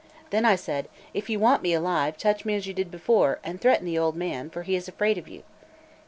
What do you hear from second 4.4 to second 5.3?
for he is afraid of